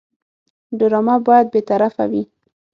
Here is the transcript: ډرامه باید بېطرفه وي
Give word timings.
ډرامه 0.79 1.15
باید 1.27 1.47
بېطرفه 1.53 2.03
وي 2.11 2.23